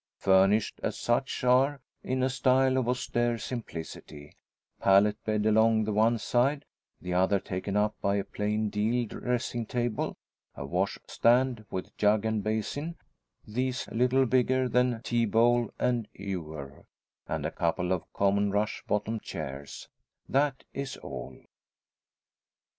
Furnished, 0.17 0.79
as 0.81 0.97
such, 0.97 1.43
are, 1.43 1.79
in 2.01 2.23
a 2.23 2.29
style 2.31 2.75
of 2.77 2.89
austere 2.89 3.37
simplicity; 3.37 4.35
pallet 4.79 5.15
bed 5.25 5.45
along 5.45 5.83
the 5.83 5.93
one 5.93 6.17
side, 6.17 6.65
the 6.99 7.13
other 7.13 7.39
taken 7.39 7.77
up 7.77 7.95
by 8.01 8.15
a 8.15 8.23
plain 8.23 8.67
deal 8.69 9.05
dressing 9.05 9.63
table, 9.63 10.17
a 10.55 10.65
washstand 10.65 11.63
with 11.69 11.95
jug 11.97 12.25
and 12.25 12.43
basin 12.43 12.95
these 13.47 13.87
little 13.89 14.25
bigger 14.25 14.67
than 14.67 15.03
tea 15.03 15.25
bowl 15.25 15.71
and 15.77 16.07
ewer 16.15 16.87
and 17.27 17.45
a 17.45 17.51
couple 17.51 17.91
of 17.91 18.11
common 18.11 18.49
rush 18.49 18.83
bottom 18.87 19.19
chairs 19.19 19.87
that 20.27 20.63
is 20.73 20.97
all. 20.97 21.37